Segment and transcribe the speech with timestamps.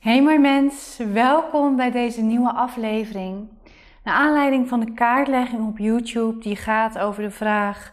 [0.00, 3.48] Hey mooi mens, welkom bij deze nieuwe aflevering.
[4.04, 7.92] Naar aanleiding van de kaartlegging op YouTube die gaat over de vraag: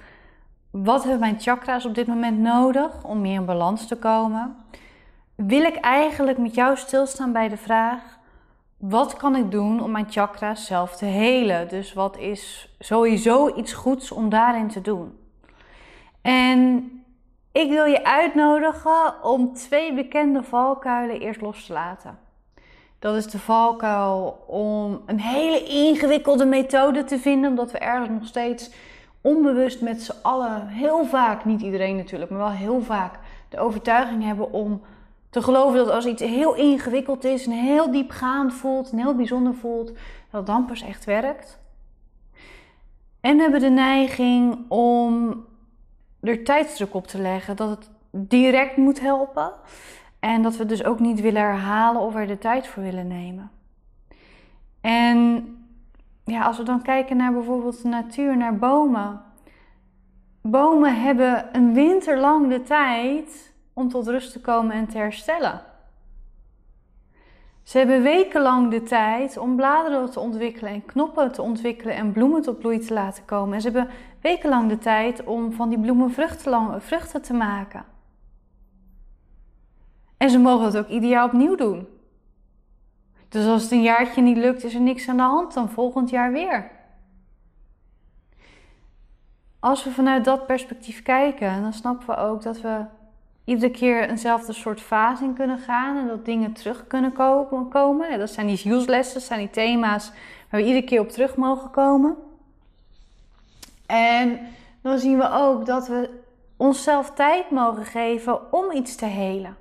[0.72, 4.56] wat hebben mijn chakra's op dit moment nodig om meer in balans te komen?
[5.36, 8.20] Wil ik eigenlijk met jou stilstaan bij de vraag:
[8.78, 11.68] wat kan ik doen om mijn chakra's zelf te helen?
[11.68, 15.18] Dus wat is sowieso iets goeds om daarin te doen?
[16.22, 16.92] En
[17.58, 22.18] ik wil je uitnodigen om twee bekende valkuilen eerst los te laten.
[23.00, 28.26] Dat is de valkuil om een hele ingewikkelde methode te vinden, omdat we ergens nog
[28.26, 28.72] steeds
[29.22, 34.24] onbewust met z'n allen, heel vaak, niet iedereen natuurlijk, maar wel heel vaak, de overtuiging
[34.24, 34.82] hebben om
[35.30, 39.54] te geloven dat als iets heel ingewikkeld is en heel diepgaand voelt en heel bijzonder
[39.54, 39.92] voelt,
[40.32, 41.60] dat pas echt werkt.
[43.22, 45.46] En we hebben de neiging om
[46.28, 49.52] er tijdsdruk op te leggen dat het direct moet helpen.
[50.20, 53.52] En dat we dus ook niet willen herhalen of er de tijd voor willen nemen.
[54.82, 55.48] En
[56.24, 59.22] ja, als we dan kijken naar bijvoorbeeld de natuur, naar bomen.
[60.42, 65.62] Bomen hebben een winter lang de tijd om tot rust te komen en te herstellen.
[67.64, 72.42] Ze hebben wekenlang de tijd om bladeren te ontwikkelen en knoppen te ontwikkelen en bloemen
[72.42, 73.54] tot bloei te laten komen.
[73.54, 73.90] En ze hebben
[74.28, 77.86] wekenlang de tijd om van die bloemen vruchten, te maken.
[80.18, 81.88] En ze mogen het ook ieder jaar opnieuw doen.
[83.30, 86.10] Dus als het een jaartje niet lukt, is er niks aan de hand, dan volgend
[86.10, 86.72] jaar weer.
[89.60, 92.86] Als we vanuit dat perspectief kijken, dan snappen we ook dat we
[93.44, 97.14] iedere keer eenzelfde soort fase in kunnen gaan en dat dingen terug kunnen
[97.70, 98.20] komen.
[98.20, 100.12] Dat zijn die useless, dat zijn die thema's
[100.50, 102.27] waar we iedere keer op terug mogen komen.
[103.88, 104.40] En
[104.82, 106.10] dan zien we ook dat we
[106.58, 109.58] onszelf tijd mogen geven om iets te helen.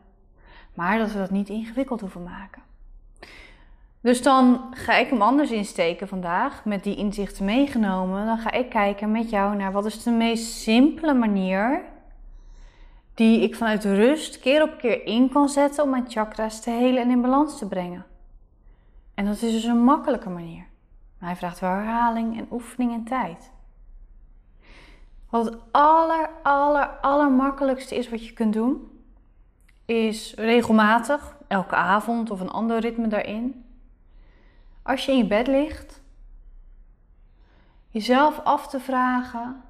[0.74, 2.62] Maar dat we dat niet ingewikkeld hoeven maken.
[4.00, 8.26] Dus dan ga ik hem anders insteken vandaag, met die inzichten meegenomen.
[8.26, 11.82] Dan ga ik kijken met jou naar wat is de meest simpele manier
[13.14, 17.02] die ik vanuit rust keer op keer in kan zetten om mijn chakras te helen
[17.02, 18.06] en in balans te brengen.
[19.14, 20.64] En dat is dus een makkelijke manier.
[21.18, 23.52] Maar hij vraagt wel herhaling en oefening en tijd.
[25.36, 28.90] Wat het aller, aller, allermakkelijkste is wat je kunt doen,
[29.84, 33.64] is regelmatig, elke avond of een ander ritme daarin,
[34.82, 36.02] als je in je bed ligt,
[37.88, 39.62] jezelf af te vragen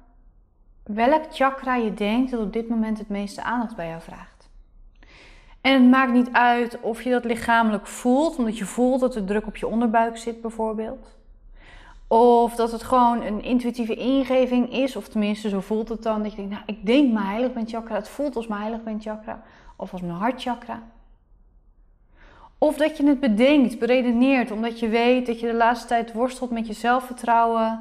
[0.83, 4.49] welk chakra je denkt dat op dit moment het meeste aandacht bij jou vraagt.
[5.61, 9.25] En het maakt niet uit of je dat lichamelijk voelt, omdat je voelt dat er
[9.25, 11.17] druk op je onderbuik zit bijvoorbeeld.
[12.07, 16.23] Of dat het gewoon een intuïtieve ingeving is, of tenminste zo voelt het dan.
[16.23, 18.83] Dat je denkt, nou ik denk mijn heilig ben chakra, het voelt als mijn heilig
[18.83, 19.41] ben chakra.
[19.75, 20.81] Of als mijn hartchakra.
[22.57, 26.51] Of dat je het bedenkt, beredeneert, omdat je weet dat je de laatste tijd worstelt
[26.51, 27.79] met je zelfvertrouwen.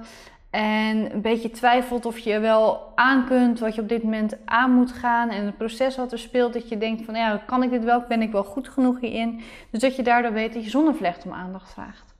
[0.50, 4.70] En een beetje twijfelt of je wel aan kunt wat je op dit moment aan
[4.70, 5.30] moet gaan.
[5.30, 8.04] En het proces wat er speelt, dat je denkt van ja, kan ik dit wel?
[8.08, 9.40] Ben ik wel goed genoeg hierin?
[9.70, 12.14] Dus dat je daardoor weet dat je zonnevlecht om aandacht vraagt.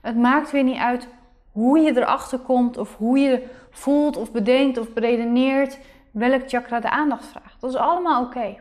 [0.00, 1.08] Het maakt weer niet uit
[1.52, 5.78] hoe je erachter komt of hoe je voelt of bedenkt of beredeneert
[6.10, 7.60] welk chakra de aandacht vraagt.
[7.60, 8.56] Dat is allemaal oké.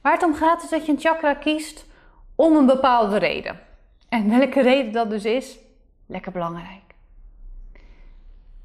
[0.00, 1.86] Waar het om gaat is dat je een chakra kiest
[2.34, 3.60] om een bepaalde reden.
[4.08, 5.58] En welke reden dat dus is,
[6.06, 6.82] lekker belangrijk.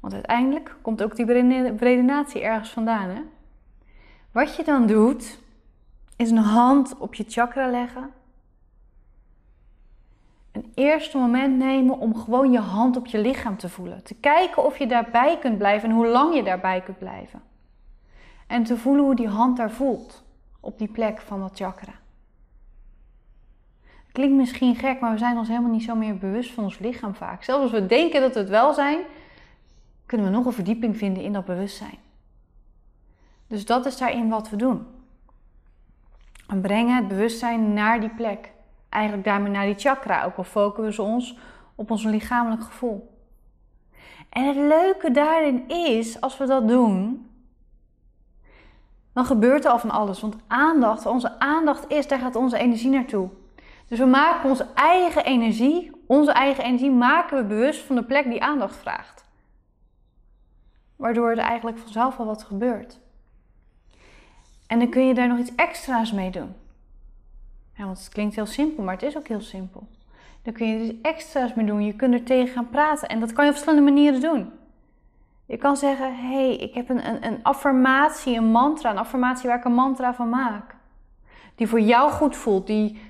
[0.00, 1.26] Want uiteindelijk komt ook die
[1.76, 3.08] redenatie ergens vandaan.
[3.08, 3.20] Hè?
[4.32, 5.38] Wat je dan doet,
[6.16, 8.10] is een hand op je chakra leggen.
[10.74, 14.02] Eerste moment nemen om gewoon je hand op je lichaam te voelen.
[14.02, 17.42] Te kijken of je daarbij kunt blijven en hoe lang je daarbij kunt blijven.
[18.46, 20.24] En te voelen hoe die hand daar voelt
[20.60, 21.92] op die plek van dat chakra.
[24.12, 27.14] Klinkt misschien gek, maar we zijn ons helemaal niet zo meer bewust van ons lichaam
[27.14, 27.42] vaak.
[27.42, 28.98] Zelfs als we denken dat we het wel zijn,
[30.06, 31.98] kunnen we nog een verdieping vinden in dat bewustzijn.
[33.46, 34.86] Dus dat is daarin wat we doen.
[36.46, 38.52] We brengen het bewustzijn naar die plek.
[38.90, 41.38] Eigenlijk daarmee naar die chakra, ook al focussen we ons
[41.74, 43.18] op ons lichamelijk gevoel.
[44.28, 47.28] En het leuke daarin is, als we dat doen,
[49.12, 50.20] dan gebeurt er al van alles.
[50.20, 53.28] Want aandacht, onze aandacht is, daar gaat onze energie naartoe.
[53.88, 58.24] Dus we maken onze eigen energie, onze eigen energie maken we bewust van de plek
[58.24, 59.24] die aandacht vraagt.
[60.96, 62.98] Waardoor er eigenlijk vanzelf al wat gebeurt.
[64.66, 66.54] En dan kun je daar nog iets extra's mee doen.
[67.80, 69.86] Ja, want het klinkt heel simpel, maar het is ook heel simpel.
[70.42, 71.84] Dan kun je iets extra's mee doen.
[71.84, 73.08] Je kunt er tegen gaan praten.
[73.08, 74.50] En dat kan je op verschillende manieren doen.
[75.46, 78.90] Je kan zeggen: hé, hey, ik heb een, een, een affirmatie, een mantra.
[78.90, 80.74] Een affirmatie waar ik een mantra van maak.
[81.54, 82.66] Die voor jou goed voelt.
[82.66, 83.00] Die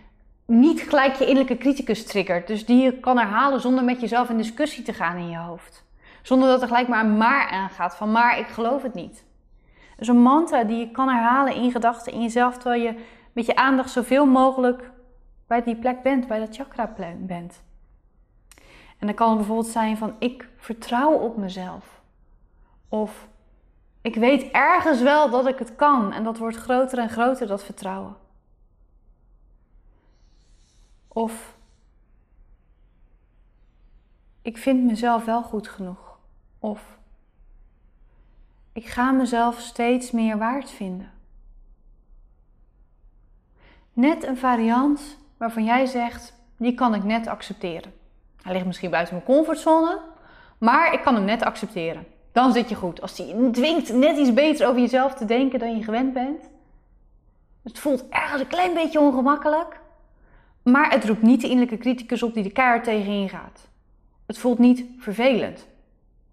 [0.46, 2.46] niet gelijk je innerlijke criticus triggert.
[2.46, 5.84] Dus die je kan herhalen zonder met jezelf in discussie te gaan in je hoofd.
[6.22, 9.24] Zonder dat er gelijk maar een maar aangaat van maar ik geloof het niet.
[9.96, 12.94] Dus een mantra die je kan herhalen in gedachten in jezelf terwijl je
[13.32, 14.90] met je aandacht zoveel mogelijk
[15.46, 17.62] bij die plek bent, bij dat chakra bent.
[18.98, 22.00] En dan kan bijvoorbeeld zijn van ik vertrouw op mezelf.
[22.88, 23.28] Of
[24.00, 27.64] ik weet ergens wel dat ik het kan en dat wordt groter en groter, dat
[27.64, 28.16] vertrouwen.
[31.08, 31.56] Of
[34.42, 36.18] ik vind mezelf wel goed genoeg.
[36.58, 36.98] Of
[38.72, 41.12] ik ga mezelf steeds meer waard vinden.
[43.92, 47.92] Net een variant waarvan jij zegt, die kan ik net accepteren.
[48.42, 49.98] Hij ligt misschien buiten mijn comfortzone,
[50.58, 52.06] maar ik kan hem net accepteren.
[52.32, 53.00] Dan zit je goed.
[53.00, 56.48] Als hij dwingt net iets beter over jezelf te denken dan je gewend bent.
[57.62, 59.80] Het voelt ergens een klein beetje ongemakkelijk.
[60.62, 63.68] Maar het roept niet de innerlijke criticus op die de keihard tegen je gaat.
[64.26, 65.66] Het voelt niet vervelend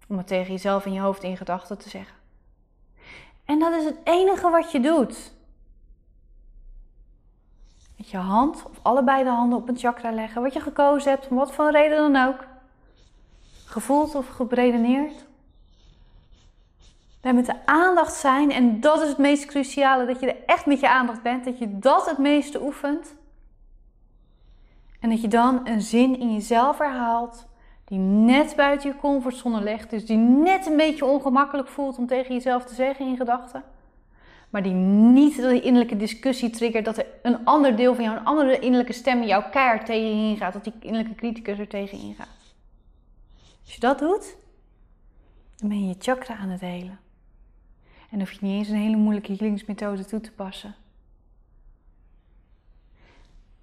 [0.08, 2.16] om het tegen jezelf in je hoofd in gedachten te zeggen.
[3.44, 5.32] En dat is het enige wat je doet.
[8.10, 11.36] Je hand of allebei de handen op een chakra leggen, wat je gekozen hebt, om
[11.36, 12.46] wat voor reden dan ook.
[13.66, 15.26] Gevoeld of gebredeneerd.
[17.20, 20.66] Daar met de aandacht zijn, en dat is het meest cruciale, dat je er echt
[20.66, 23.14] met je aandacht bent, dat je dat het meeste oefent.
[25.00, 27.46] En dat je dan een zin in jezelf herhaalt
[27.84, 32.34] die net buiten je comfortzone ligt, dus die net een beetje ongemakkelijk voelt om tegen
[32.34, 33.62] jezelf te zeggen in gedachten,
[34.50, 38.24] maar die niet de innerlijke discussie triggert dat er een ander deel van jou, een
[38.24, 42.54] andere innerlijke stem jouw keihard tegen je ingaat, dat die innerlijke criticus er tegen ingaat.
[43.64, 44.36] Als je dat doet,
[45.56, 46.98] dan ben je je chakra aan het helen.
[48.10, 50.74] En hoef je niet eens een hele moeilijke healingsmethode toe te passen.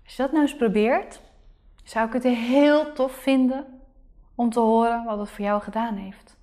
[0.04, 1.22] Als je dat nou eens probeert,
[1.84, 3.66] zou ik het heel tof vinden
[4.36, 6.38] om te horen wat het voor jou gedaan heeft.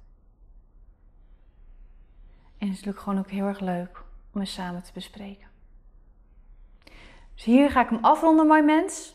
[2.59, 5.47] En het is natuurlijk gewoon ook heel erg leuk om eens samen te bespreken.
[7.35, 9.15] Dus hier ga ik hem afronden, mijn mens.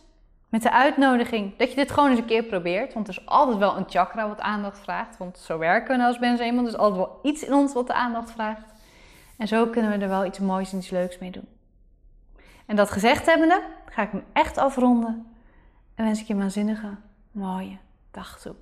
[0.49, 2.93] Met de uitnodiging dat je dit gewoon eens een keer probeert.
[2.93, 5.17] Want er is altijd wel een chakra wat aandacht vraagt.
[5.17, 6.63] Want zo werken we nou als mensen eenmaal.
[6.63, 8.73] Er is altijd wel iets in ons wat de aandacht vraagt.
[9.37, 11.47] En zo kunnen we er wel iets moois en iets leuks mee doen.
[12.65, 15.35] En dat gezegd hebbende, ga ik hem echt afronden.
[15.95, 16.95] En wens ik je een waanzinnige,
[17.31, 17.77] mooie
[18.11, 18.55] dag toe.